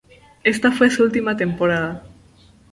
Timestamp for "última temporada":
1.03-2.03